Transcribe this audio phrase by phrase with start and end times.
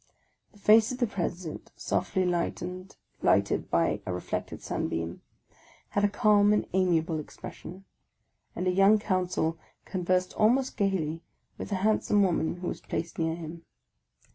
[0.51, 2.95] The face of the President, softly lighted
[3.69, 5.21] by a reflected sunbeam,
[5.89, 7.85] had a calm and amiable expression;
[8.55, 11.21] and a young counsel conversed almost gaily
[11.59, 13.63] with a handsome woman who was placed near him.